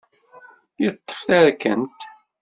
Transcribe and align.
Yeṭṭef 0.83 1.19
tarkent. 1.27 1.99